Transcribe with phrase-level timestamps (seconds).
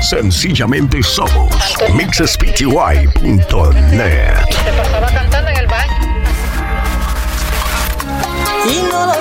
[0.00, 1.52] Sencillamente somos
[1.92, 2.68] mixespty.net.
[4.64, 5.92] Se pasaba cantando en el baño.
[8.64, 9.18] y no lo.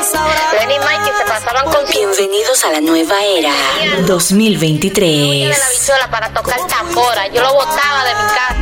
[0.60, 3.54] Lenny y Mikey se pasaban con Bienvenidos a la nueva era
[3.98, 5.50] de 2023.
[6.00, 7.28] la para tocar tambora.
[7.28, 8.56] Yo lo botaba de mi casa.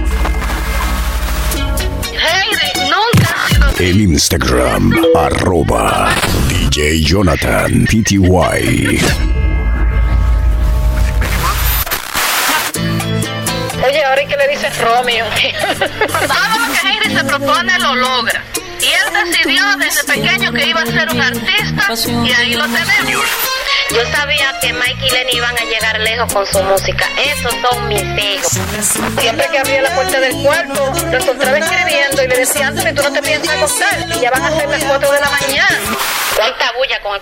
[2.14, 3.36] Heidi nunca
[3.80, 6.10] El Instagram, arroba
[6.48, 9.45] DJ Jonathan PTY.
[14.26, 15.26] Oye, ahora ¿y qué le dice Romeo?
[15.28, 18.44] Todo lo que Heidi se propone lo logra.
[18.82, 21.94] Y él decidió desde pequeño que iba a ser un artista
[22.24, 23.26] y ahí lo tenemos.
[23.92, 27.08] Yo sabía que Mike y Lenny iban a llegar lejos con su música.
[27.18, 28.60] Esos son mis hijos.
[29.20, 33.04] Siempre que abría la puerta del cuarto, lo encontraba escribiendo y le decía, Anthony, tú
[33.04, 34.08] no te piensas acostar.
[34.16, 35.80] Y ya van a ser las 4 de la mañana.
[36.36, 37.22] Cuánta bulla con el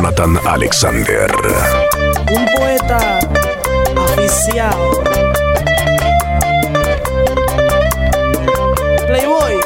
[0.00, 1.30] Jonathan Alexander.
[2.32, 3.20] Un poeta
[3.96, 4.72] oficial.
[9.06, 9.60] Playboy.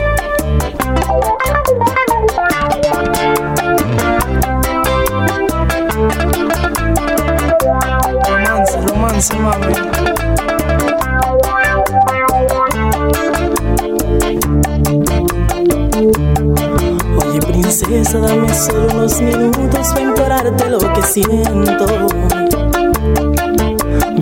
[8.26, 9.74] Romance, romance, mami.
[17.22, 21.86] Oye, princesa, dame solo unos minutos para implorarte lo que siento.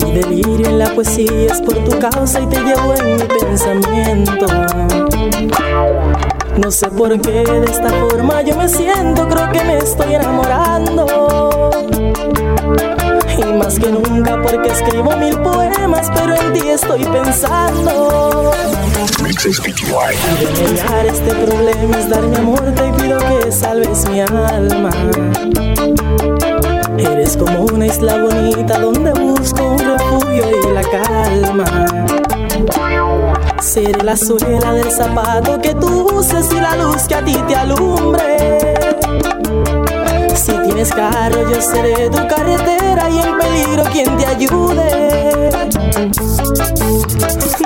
[0.01, 4.45] Mi delirio en la poesía es por tu causa y te llevo en mi pensamiento.
[6.57, 11.71] No sé por qué de esta forma yo me siento, creo que me estoy enamorando.
[13.37, 18.51] Y más que nunca porque escribo mil poemas, pero en ti estoy pensando.
[19.43, 24.91] Remediar este problema es dar mi amor, te pido que salves mi alma.
[27.03, 31.65] Eres como una isla bonita donde busco un refugio y la calma.
[33.59, 37.55] Seré la suela del zapato que tú uses y la luz que a ti te
[37.55, 38.73] alumbre.
[40.33, 45.49] Si tienes carro, yo seré tu carretera y en peligro quien te ayude.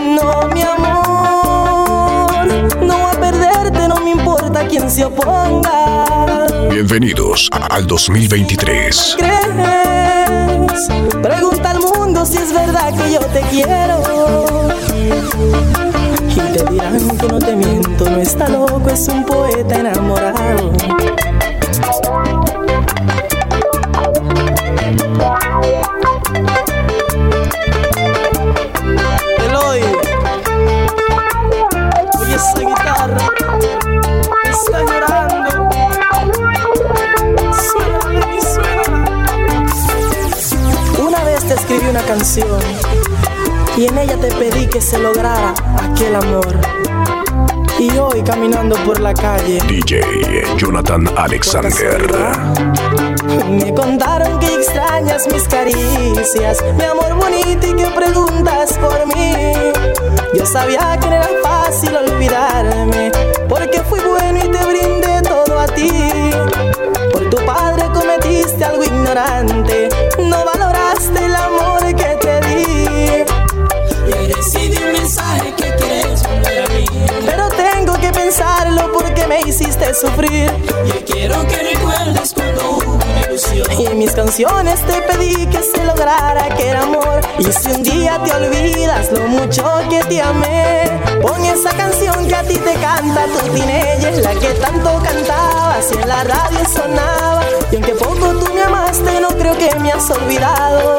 [0.03, 2.47] No, mi amor,
[2.81, 5.76] no voy a perderte, no me importa quién se oponga.
[6.79, 9.17] Bienvenidos al 2023.
[9.17, 10.87] ¿Crees?
[11.23, 14.03] Pregunta al mundo si es verdad que yo te quiero.
[16.29, 20.71] Y te dirán que no te miento, no está loco, es un poeta enamorado.
[42.07, 42.61] Canción
[43.75, 45.53] y en ella te pedí que se lograra
[45.83, 46.57] aquel amor.
[47.77, 50.01] Y hoy caminando por la calle DJ
[50.57, 52.07] Jonathan Alexander.
[53.49, 59.53] me contaron que extrañas mis caricias, mi amor bonito y que preguntas por mí.
[60.33, 63.11] Yo sabía que no era fácil olvidarme,
[63.49, 65.91] porque fui bueno y te brindé todo a ti.
[67.11, 70.56] Por tu padre cometiste algo ignorante, no valoraste
[79.27, 80.51] me hiciste sufrir.
[80.85, 83.67] Y quiero que recuerdes cuando hubo una ilusión.
[83.79, 87.21] Y en mis canciones te pedí que se lograra aquel amor.
[87.39, 90.83] Y si un día te olvidas lo mucho que te amé,
[91.21, 96.01] pon esa canción que a ti te canta tu teenager, la que tanto cantabas y
[96.01, 97.43] en la radio sonaba.
[97.71, 100.97] Y aunque poco tú me amaste, no creo que me has olvidado.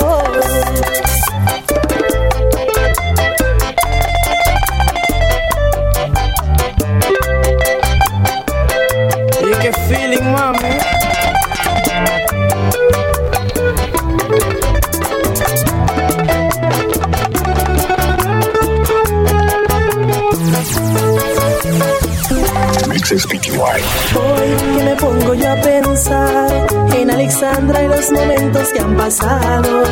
[24.99, 26.67] Pongo yo a pensar
[26.97, 29.83] en Alexandra y los momentos que han pasado.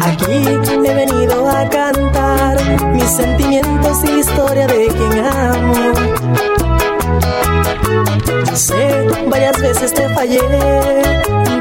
[0.00, 0.44] Aquí
[0.84, 2.56] he venido a cantar
[2.92, 5.74] mis sentimientos y la historia de quien amo.
[8.54, 10.40] Sé, varias veces te fallé,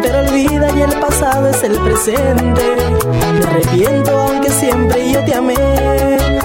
[0.01, 2.61] pero olvida y el pasado es el presente.
[3.33, 5.55] Me arrepiento aunque siempre yo te amé.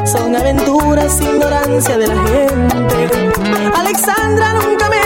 [0.04, 3.08] Son aventuras, ignorancia de la gente.
[3.74, 5.05] Alexandra, nunca me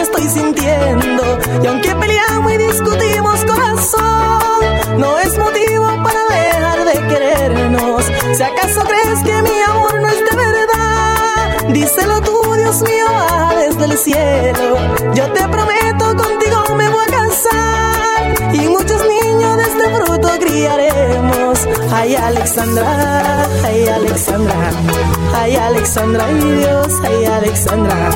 [0.00, 1.38] estoy sintiendo.
[1.62, 8.04] Y aunque peleamos y discutimos, corazón, no es motivo para dejar de querernos.
[8.36, 13.54] Si acaso crees que mi amor no es de verdad, díselo tú, Dios mío, baja
[13.56, 14.76] desde el cielo.
[15.14, 18.54] Yo te prometo, contigo me voy a casar.
[18.54, 21.49] Y muchos niños de este fruto criaremos.
[21.92, 24.70] Ay, Alexandra, ay, Alexandra,
[25.34, 28.10] ay, Alexandra, ay, Dios, ay, Alexandra,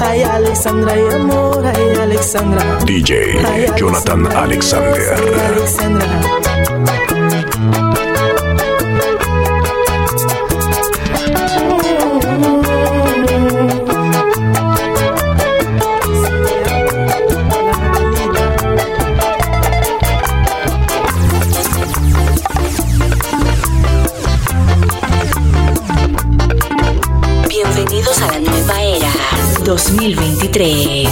[0.00, 2.62] ay, Alexandra, ay, amor, ay, Alexandra.
[2.84, 3.12] DJ
[3.44, 5.14] Ay, Jonathan Alexander.
[5.50, 6.77] Alexandra.
[30.52, 31.08] 2023.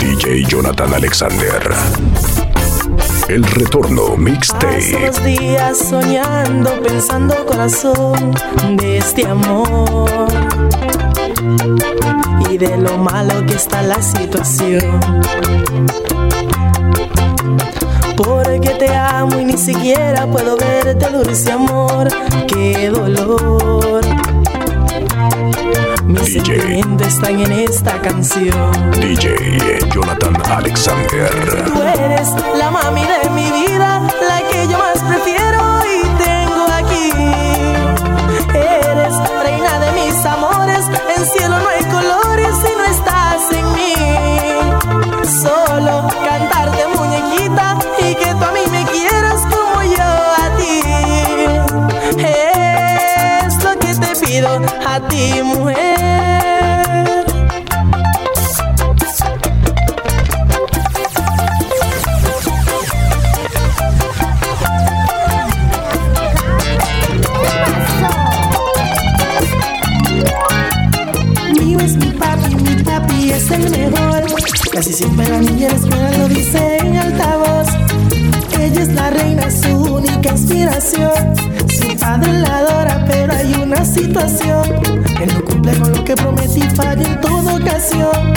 [0.00, 1.74] DJ Jonathan Alexander.
[3.28, 5.06] El retorno mixtape.
[5.06, 8.32] los días soñando, pensando corazón
[8.76, 10.28] de este amor
[12.50, 15.00] y de lo malo que está la situación.
[18.16, 22.08] Porque te amo y ni siquiera puedo verte, dulce amor,
[22.46, 23.95] qué dolor.
[26.46, 26.80] DJ.
[27.08, 28.90] están en esta canción.
[28.92, 31.28] DJ Jonathan Alexander.
[31.64, 35.45] Tú eres la mami de mi vida, la que yo más prefiero
[86.16, 88.32] prometí, falla en toda ocasión.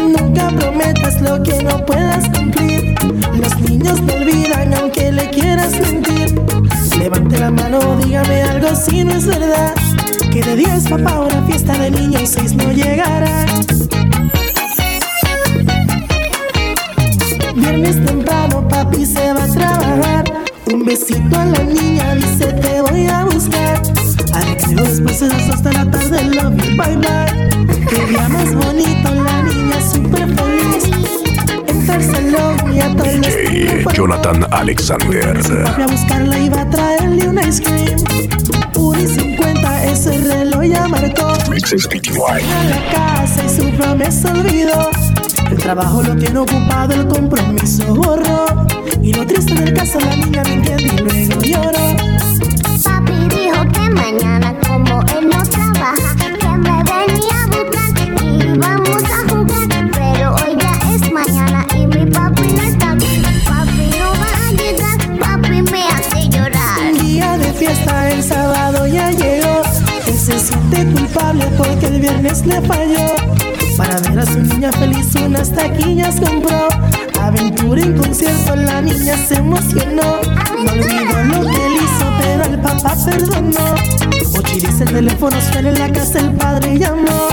[0.00, 2.94] Nunca prometas lo que no puedas cumplir.
[3.34, 6.40] Los niños no olvidan aunque le quieras mentir.
[6.98, 9.74] Levante la mano, dígame algo si no es verdad.
[10.30, 12.91] Que de 10 papá una fiesta de niños 6 no llegará.
[34.02, 35.32] Jonathan Alexander.
[35.62, 37.96] Papi a buscarla y va a traerle un ice cream.
[38.74, 41.32] 1 y 50 ese reloj ya marcó.
[41.48, 44.90] Mixes a la casa y su promesa olvidó.
[45.48, 48.66] El trabajo lo tiene ocupado, el compromiso borró.
[49.00, 51.96] Y lo triste del caso, la niña no entiende y luego lloró.
[52.82, 54.58] Papi dijo que mañana
[72.60, 73.06] falló.
[73.76, 76.68] Para ver a su niña feliz, unas taquillas compró.
[77.20, 80.20] Aventura en concierto, la niña se emocionó.
[80.64, 83.74] No olvidó lo que él hizo, pero el papá perdonó.
[84.38, 87.28] Ochi dice el teléfono suena en la casa, el padre llamó.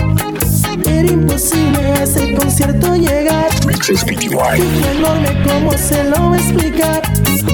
[0.86, 3.48] Era imposible a ese concierto llegar.
[4.58, 7.02] Y enorme, ¿cómo se lo va a explicar?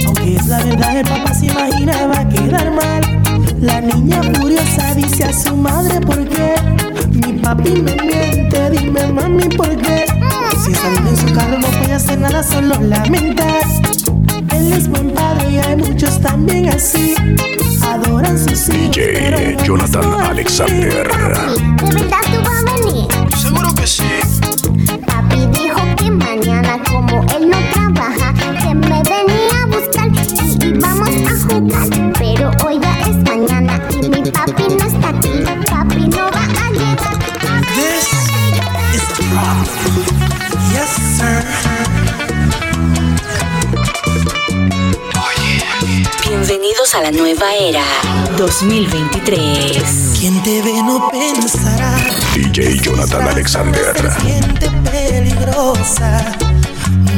[0.06, 3.24] Aunque es la verdad, el papá se imagina va a quedar mal.
[3.62, 6.54] La niña furiosa dice a su madre, ¿por qué?
[7.16, 10.06] Mi papi me miente, dime mami, ¿por qué?
[10.64, 13.62] Si saliendo en su carro no puede hacer nada, solo lamentar.
[14.52, 17.16] Él es buen padre y hay muchos también así.
[17.82, 19.68] Adoran sus hijos, pero DJ
[20.02, 21.08] no Alexander.
[21.08, 23.08] ¿De verdad tú vas a venir?
[23.38, 24.04] Seguro que sí.
[47.72, 47.84] Nueva era
[48.38, 50.18] 2023.
[50.20, 51.96] Quien te ve no pensará
[52.36, 53.94] DJ Jonathan Alexander.
[54.92, 56.38] Peligrosa.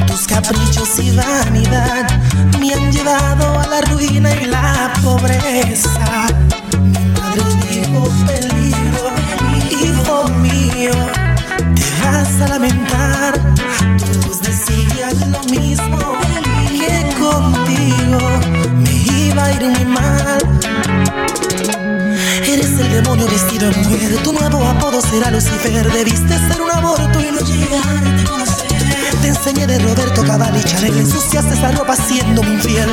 [0.08, 2.08] Tus caprichos y vanidad
[2.60, 6.28] me han llevado a la ruina y la pobreza.
[6.82, 9.12] Mi madre dijo peligro,
[9.82, 10.94] hijo mío,
[11.76, 13.34] te vas a lamentar.
[14.00, 16.00] Todos decían lo mismo,
[16.80, 18.57] que contigo
[19.40, 20.38] a ir muy mal.
[22.48, 24.18] Eres el demonio vestido en mujer.
[24.24, 25.92] Tu nuevo apodo será Lucifer.
[25.92, 28.68] Debiste ser un aborto y no llegarte a conocer.
[29.22, 30.98] Te enseñé de Roberto Cavalli Chanel.
[30.98, 32.90] Ensuciaste esa ropa siendo mi infiel.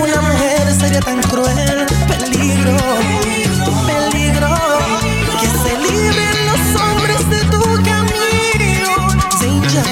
[0.00, 1.86] Una mujer sería tan cruel.
[2.08, 2.76] Peligro,
[3.86, 4.56] peligro.
[5.40, 8.90] Que se libren los hombres de tu camino.
[9.40, 9.84] Danger,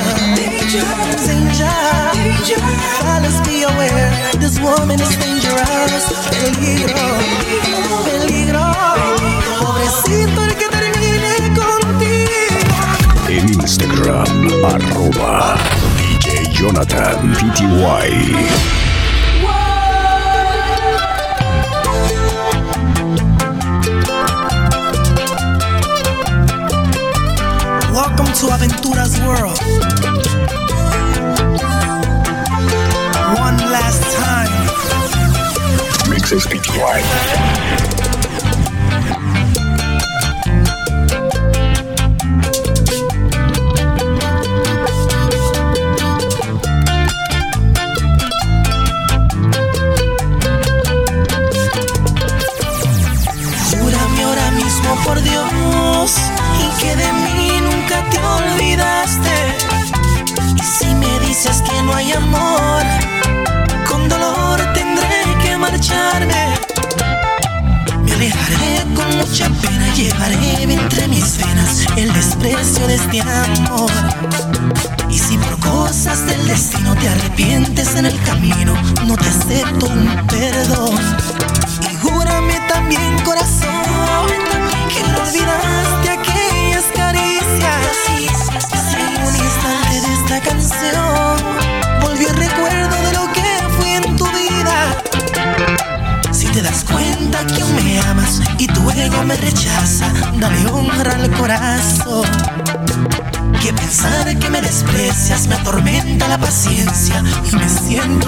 [1.27, 1.89] danger.
[3.01, 3.98] Fellas, be aware.
[4.59, 6.05] This woman is dangerous.
[6.31, 7.07] Peligro,
[8.05, 8.73] peligro.
[9.61, 12.71] Pobrecito el que termine contigo.
[13.29, 15.57] En Instagram, arroba
[15.97, 18.35] DJ Jonathan PTY.
[27.93, 30.38] Welcome to Aventura's world.
[36.29, 36.37] Time.
[36.37, 38.08] Mixes PTY.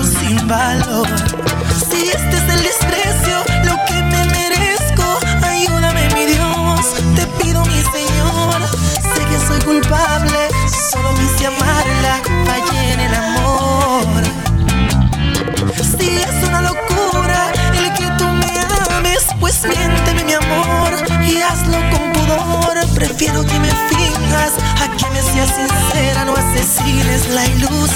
[0.04, 1.06] Sin valor.
[1.90, 7.82] Si este es el desprecio, lo que me merezco, ayúdame mi Dios, te pido mi
[7.82, 8.62] Señor.
[9.14, 10.48] Sé que soy culpable,
[10.92, 14.22] solo quise amarla, fallé en el amor.
[15.98, 18.52] Si es una locura el que tú me
[18.96, 22.86] ames, pues miénteme mi amor y hazlo con pudor.
[22.94, 24.52] Prefiero que me finjas
[24.82, 27.90] a que me seas sincera, no asesines la ilusión.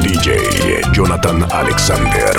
[0.00, 2.34] DJ Jonathan Alexander.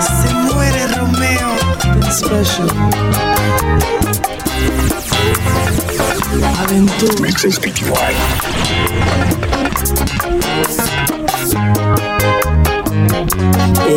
[0.00, 1.50] Se muere Romeo.
[2.10, 2.70] Special.
[6.58, 7.28] Aventura.
[7.60, 8.12] PTY.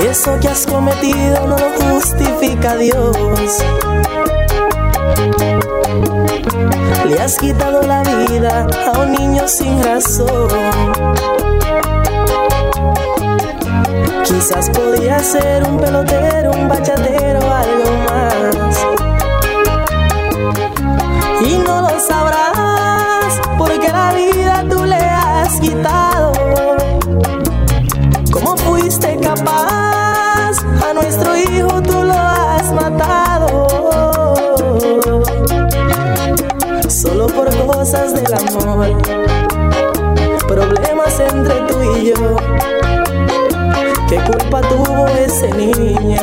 [0.09, 3.15] Eso que has cometido no lo justifica a Dios.
[7.05, 10.49] Le has quitado la vida a un niño sin razón.
[14.23, 18.85] Quizás podía ser un pelotero, un bachatero, algo más.
[21.41, 26.14] Y no lo sabrás porque la vida tú le has quitado.
[37.85, 38.97] Cosas del amor.
[40.47, 42.35] Problemas entre tú y yo.
[44.09, 46.19] ¿Qué culpa tuvo ese niño?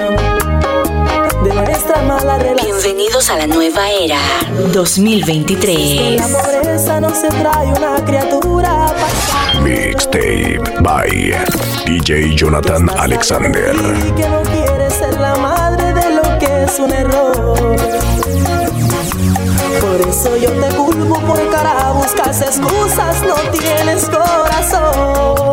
[1.45, 2.77] de nuestra mala relación.
[2.83, 4.19] Bienvenidos a la nueva era
[4.73, 5.77] 2023.
[5.79, 11.33] En la pobreza no se trae una criatura pa- Mixtape by
[11.87, 13.75] DJ Jonathan Alexander.
[14.07, 18.02] Y que no quiere ser la madre de lo que es un error.
[19.93, 25.53] Por eso yo te culpo por cara, buscas excusas, no tienes corazón.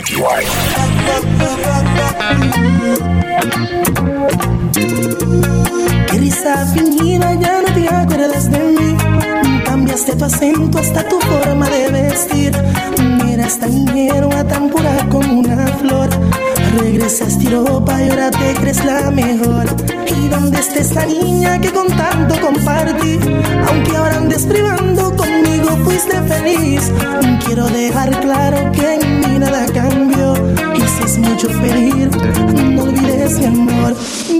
[0.00, 0.46] PTY.
[6.06, 8.96] Qué risa fingida, ya no te acuerdas de mí.
[9.64, 12.52] Cambiaste tu acento hasta tu forma de vestir.
[13.28, 16.08] Eras tan ingenua, tan pura como una flor.
[16.78, 19.66] Regresaste a Europa y ahora te crees la mejor.
[20.06, 23.18] ¿Y dónde está esta niña que con tanto compartí?
[23.68, 26.92] Aunque ahora andes privando conmigo, fuiste feliz.
[27.44, 30.34] Quiero dejar claro que en mí nada cambió.
[30.74, 32.08] Y si es mucho pedir,
[32.74, 33.96] no olvides mi amor.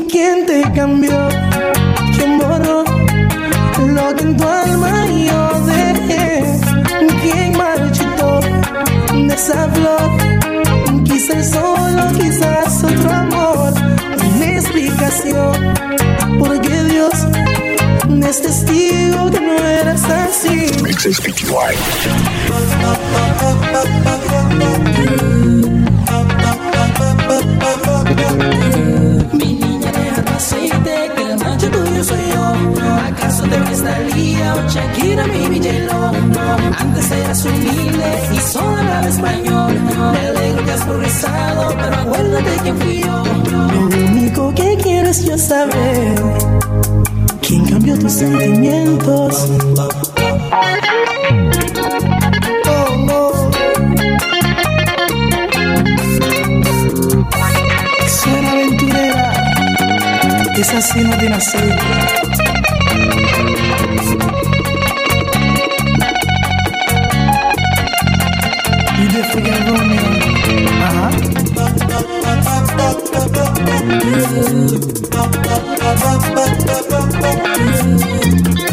[0.08, 1.28] ¿Quién te cambió?
[2.14, 2.84] ¿Quién borró
[3.86, 6.44] lo que en tu alma yo dejé?
[7.22, 8.40] ¿Quién marchitó
[9.12, 10.30] de esa flor?
[11.10, 13.72] Quizás solo, quizás otro amor.
[14.36, 15.74] Una explicación,
[16.38, 17.14] porque Dios
[18.28, 20.70] es testigo que no eras así.
[29.32, 32.54] Mi niña deja tu aceite, que el macho tuyo soy yo.
[33.08, 36.12] ¿Acaso te ves Talía o Shakira, mi Villelo?
[36.78, 39.76] Antes eras humilde y solo hablaba español.
[40.90, 43.22] Progresado, pero acuérdate quién fui yo.
[43.72, 46.14] Lo único que quiero es yo saber
[47.40, 49.48] quién cambió tus sentimientos.
[52.66, 53.30] Oh, no.
[58.08, 59.32] Suena aventurera,
[60.56, 62.19] es así no tiene aceite.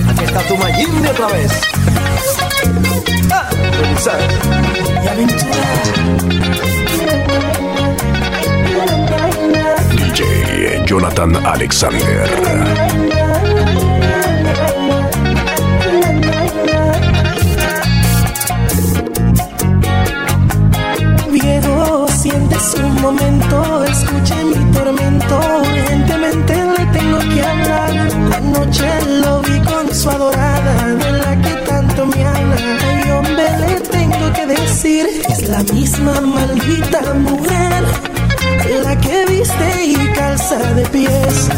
[0.09, 1.51] Aquí está tu Mayimbe otra vez.
[3.31, 3.47] Ah,
[3.79, 4.19] revisar.
[5.03, 5.57] Y aventura.
[9.91, 12.86] DJ Jonathan Alexander.
[35.49, 37.83] La misma maldita mujer.
[38.83, 41.49] La que viste y calza de pies,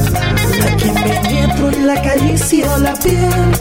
[0.59, 3.51] la que me penetro y la acarició la piel.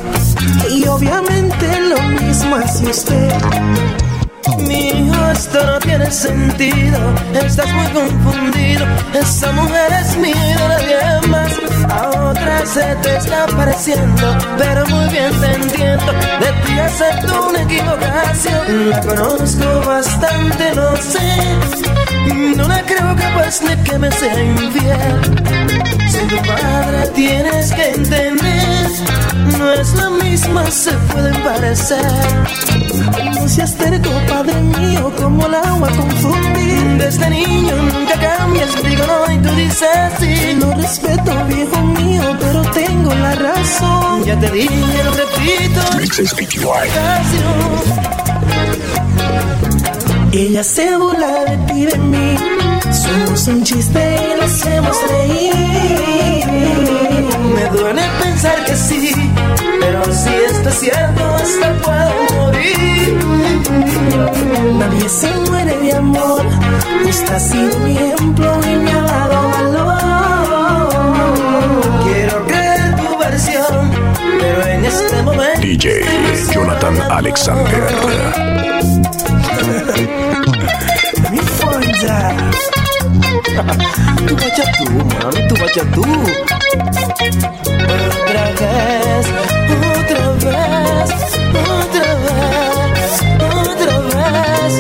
[0.71, 3.33] Y obviamente lo mismo hace usted.
[4.67, 6.99] Mi hijo, esto no tiene sentido.
[7.35, 8.87] Estás muy confundido.
[9.15, 11.53] Esa mujer es mía, nadie más.
[11.91, 16.13] A otra se te está pareciendo, pero muy bien te entiendo.
[16.41, 18.91] De ti acepto una equivocación.
[18.91, 22.57] La conozco bastante, no sé.
[22.57, 25.21] No la creo capaz de que me sea infiel.
[26.11, 28.89] Soy tu padre, tienes que entender.
[29.59, 32.05] No es la misma, se pueden parecer.
[33.35, 36.99] No seas terco, padre mío, como el agua confundir.
[36.99, 40.55] Desde niño nunca cambias, digo no y tú dices sí.
[40.61, 44.25] Lo respeto, viejo mío, pero tengo la razón.
[44.25, 45.81] Ya te dije, lo repito,
[46.95, 49.18] casi no.
[50.33, 52.37] Ella se burla de ti de mí.
[52.93, 55.55] Somos un chiste y lo hacemos reír.
[57.55, 59.13] Me duele pensar que sí,
[59.81, 63.19] pero si esto es cierto, hasta puedo morir.
[64.79, 66.45] Nadie se muere de amor.
[67.09, 69.99] Usted ha sido mi ejemplo y me ha dado valor.
[72.05, 73.91] Quiero creer tu versión,
[74.39, 75.61] pero en este momento.
[75.63, 76.05] DJ
[76.53, 78.59] Jonathan Alexander.
[79.99, 82.19] Mi fonda.
[84.27, 84.85] Tu baca tú,
[85.23, 86.05] mami, tu baca tú.
[87.83, 89.27] Otra vez,
[89.99, 91.11] otra vez,
[91.75, 93.03] otra vez,
[93.41, 94.73] otra vez.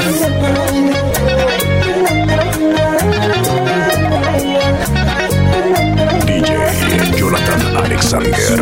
[6.26, 6.50] DJ
[7.18, 8.58] Jonathan Alexander.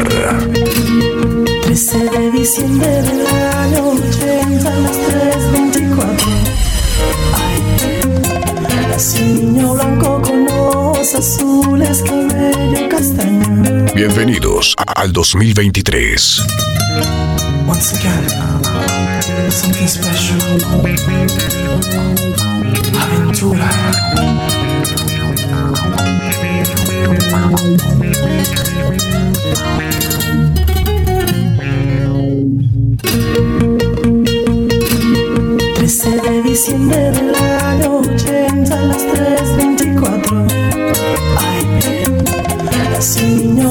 [1.62, 3.25] 13 de diciembre
[11.16, 16.42] azules, cabello castaño Bienvenidos al 2023.
[17.66, 20.38] Once again, something special.
[23.00, 23.70] Aventura.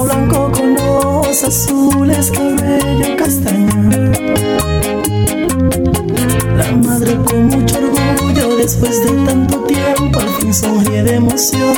[0.03, 4.11] Blanco con ojos azules, cabello castaño.
[6.57, 11.75] La madre con mucho orgullo, después de tanto tiempo, al fin sonríe de emoción.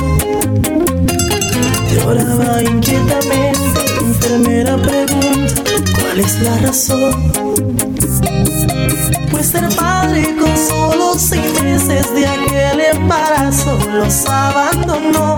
[1.94, 5.54] Lloraba inquietamente, la enfermera pregunta,
[5.98, 7.37] ¿cuál es la razón?
[9.30, 15.36] Pues ser padre con solo seis meses de aquel embarazo los abandonó.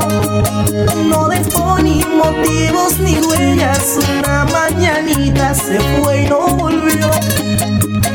[1.06, 3.98] No dejó ni motivos ni huellas.
[4.18, 7.11] Una mañanita se fue y no volvió.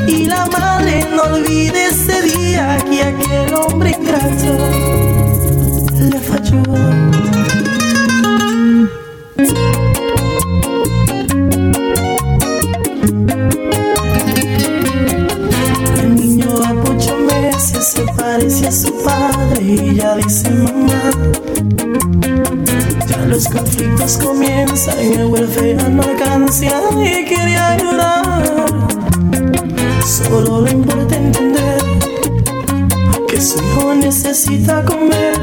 [0.08, 4.58] Y la madre no olvide ese día que aquel hombre ingrato
[6.00, 6.64] le falló.
[19.74, 21.12] Ella dice mamá.
[23.08, 26.66] Ya los conflictos comienzan y el huérfano no alcanza
[27.04, 28.88] y quería llorar.
[30.06, 31.95] Solo le importa entender
[33.36, 35.34] que su hijo necesita comer.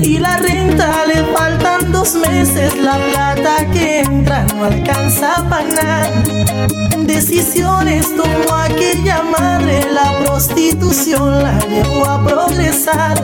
[0.00, 6.10] Y la renta le faltan dos meses, la plata que entra no alcanza para nada.
[7.00, 13.22] Decisiones tomó aquella madre, la prostitución la llevó a progresar.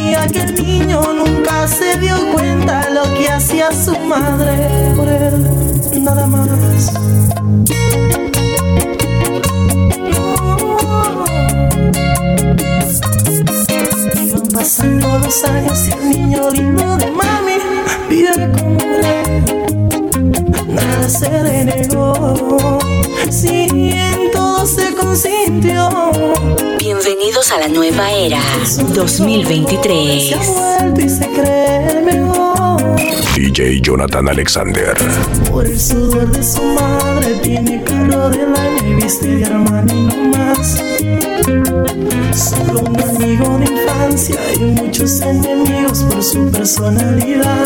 [0.00, 6.26] Y aquel niño nunca se dio cuenta lo que hacía su madre por él, nada
[6.26, 6.92] más.
[14.64, 17.52] Pasando los años y el niño lindo de mami
[18.08, 19.44] vive como un rey.
[20.68, 22.78] Nada se le negó,
[23.28, 25.90] si en todo se consintió.
[26.78, 30.34] Bienvenidos a la nueva era Se ha 2023.
[30.48, 32.53] vuelto y se cree mejor.
[33.34, 34.94] DJ Jonathan Alexander.
[35.50, 40.38] Por el sudor de su madre tiene carro del año y viste de Armani no
[40.38, 40.82] más.
[42.32, 47.64] Solo un amigo de infancia y muchos enemigos por su personalidad.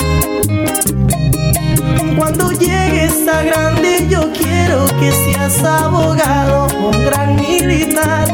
[2.18, 8.26] Cuando llegues a grande yo quiero que seas abogado o un gran militar.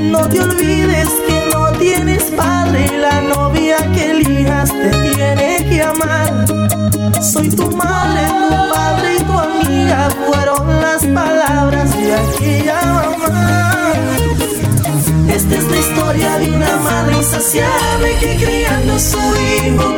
[0.00, 5.82] No te olvides que no tienes padre y la novia que elijas te tiene que
[5.82, 6.46] amar.
[7.22, 13.92] Soy tu madre, tu padre y tu amiga fueron las palabras de aquella mamá.
[15.28, 19.96] Esta es la historia de una madre insaciable que criando a su hijo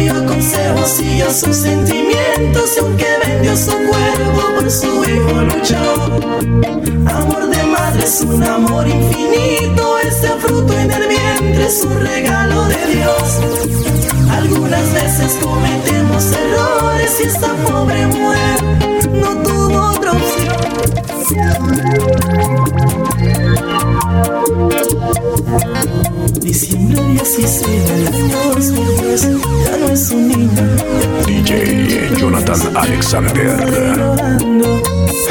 [0.00, 5.94] Dio consejos y yo sus sentimientos y aunque vendió su cuerpo por su hijo luchó.
[7.06, 12.64] Amor de madre es un amor infinito, este fruto en el vientre es un regalo
[12.64, 13.40] de Dios.
[14.30, 18.62] Algunas veces cometemos errores y esta pobre mujer
[19.12, 20.60] no tuvo otra opción.
[26.40, 29.28] Diciembre 16 del año 2003,
[32.50, 33.56] Jonathan Alexander.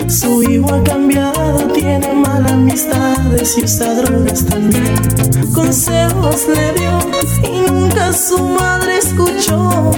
[0.08, 4.96] Su hijo ha cambiado, tiene malas amistades y usa drogas también.
[5.54, 6.98] Consejos le dio
[7.44, 9.92] y nunca su madre escuchó.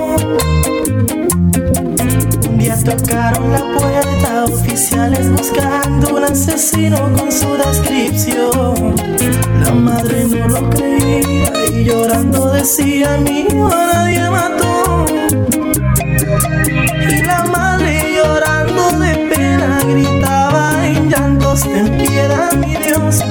[2.50, 8.96] Un día tocaron la puerta, oficiales buscando un asesino con su descripción.
[9.64, 15.06] La madre no lo creía y llorando decía: Mi hijo nadie mató.
[17.10, 23.24] Y la madre llorando de pena gritaba en llantos: Ten piedad, mi Dios.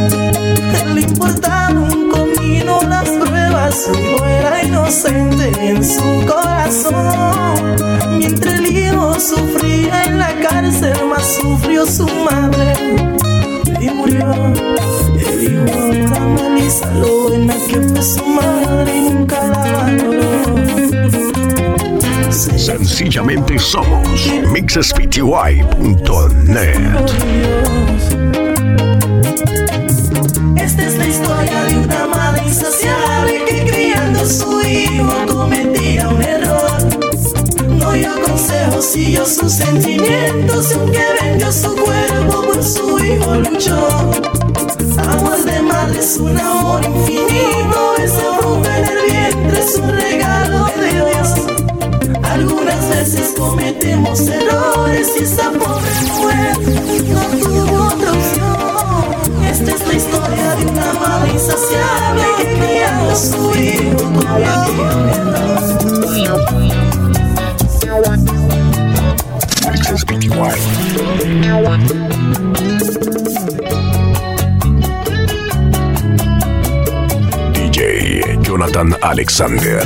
[0.94, 7.76] Le importaba un comino las pruebas, su hijo era inocente en su corazón.
[8.18, 12.74] Mientras el hijo sufría en la cárcel, más sufrió su madre
[13.80, 14.34] y murió.
[15.18, 20.69] El hijo ahora analiza lo buena que fue su madre nunca la valoró.
[22.40, 25.60] Sencillamente somos mixespty.net.
[30.56, 36.22] Esta es la historia de una madre insaciable que criando a su hijo cometía un
[36.22, 36.70] error.
[37.68, 44.12] No dio consejos, siguió sus sentimientos y aunque vendió su cuerpo por su hijo luchó.
[44.96, 50.70] Amor de madre es un amor infinito, esa bruja en el vientre es un regalo
[50.78, 51.59] de Dios.
[52.30, 56.58] Algunas veces cometemos errores y esa pobre mujer
[57.08, 59.44] no tuvo otra opción.
[59.50, 65.40] Esta es la historia de una madre insaciable que criando a su hijo cometía un
[78.60, 79.80] Jonathan Alexander.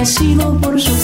[0.00, 0.99] Enloquecido por su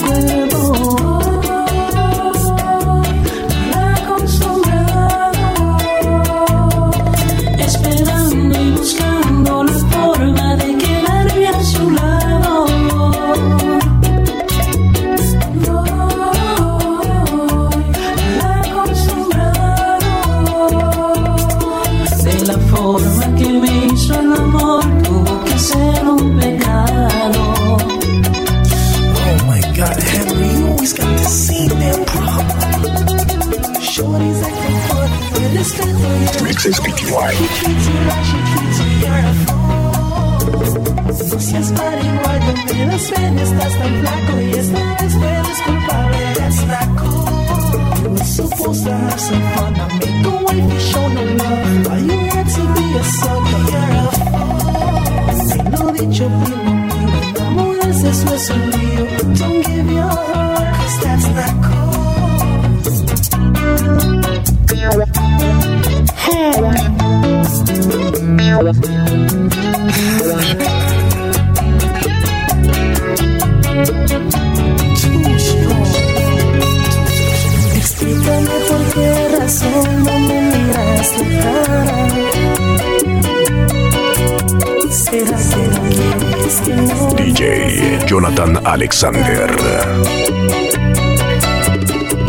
[88.17, 89.47] Jonathan Alexander.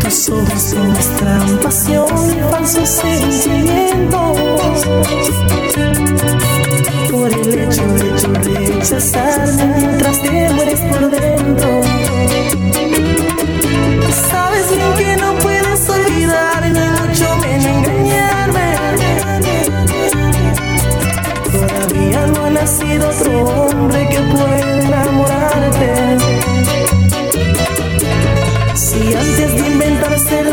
[0.01, 4.39] Tus ojos muestran pasión y falsos sentimientos.
[7.11, 8.13] Por el hecho de
[9.81, 11.81] mientras te mueres por dentro.
[14.31, 15.58] Sabes bien que no puedes
[22.69, 26.19] Nacido otro hombre que pueda enamorarte.
[28.75, 30.53] Si antes de inventarse el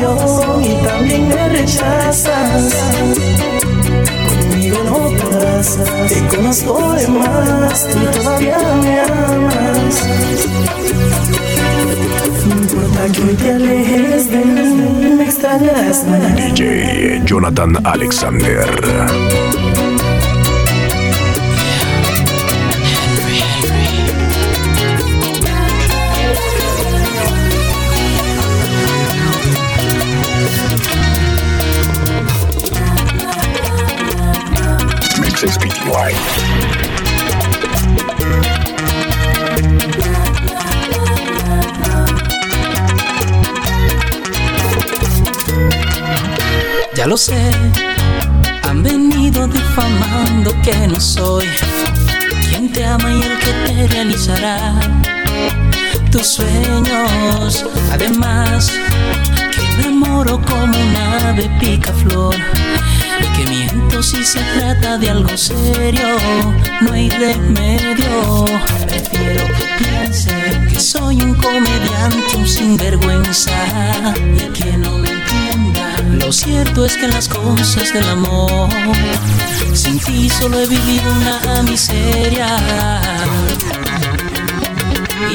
[0.00, 2.74] y también me rechazas.
[4.28, 10.04] Conmigo no podrás, te conozco de más, tú todavía me amas.
[12.46, 16.04] No importa que hoy te alejes de mí, me extrañarás.
[16.36, 19.59] DJ Jonathan Alexander.
[46.94, 47.50] Ya lo sé,
[48.68, 51.46] han venido difamando que no soy
[52.50, 54.74] quien te ama y el que te realizará
[56.12, 57.64] tus sueños.
[57.90, 58.72] Además,
[59.52, 62.89] que me enamoro como un ave picaflor y
[63.36, 66.06] que miento si se trata de algo serio.
[66.80, 68.44] No hay remedio.
[68.86, 70.32] Prefiero que piense
[70.68, 73.52] que soy un comediante, un sinvergüenza
[74.34, 75.96] y que no me entienda.
[76.24, 78.68] Lo cierto es que las cosas del amor
[79.74, 83.00] sin ti solo he vivido una miseria.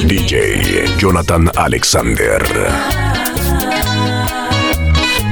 [0.06, 3.05] DJ Jonathan Alexander.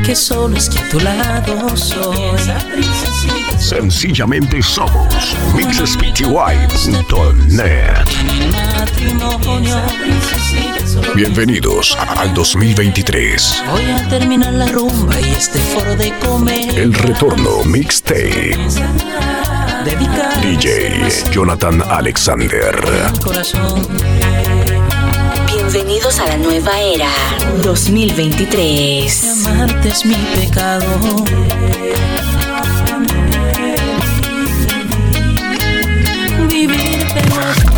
[0.04, 2.18] Que solo es que a tu lado soy.
[3.58, 5.36] Sencillamente somos
[8.52, 9.76] matrimonio
[11.16, 13.64] Bienvenidos al 2023.
[13.72, 16.78] voy a terminar la rumba y este foro de comer.
[16.78, 18.58] El retorno mixtape.
[20.42, 22.76] DJ Jonathan Alexander.
[23.24, 23.88] corazón.
[25.74, 27.10] Bienvenidos a la nueva era
[27.64, 29.48] 2023.
[29.48, 30.86] Amarte es mi pecado.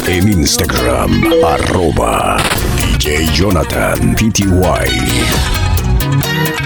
[0.08, 2.36] En Instagram, arroba
[2.82, 6.65] DJ Jonathan PTY.